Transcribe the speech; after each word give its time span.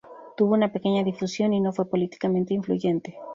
Tuvo 0.35 0.55
una 0.55 0.71
pequeña 0.73 1.03
difusión 1.03 1.53
y 1.53 1.59
no 1.59 1.73
fue 1.73 1.87
políticamente 1.87 2.55
influyente. 2.55 3.19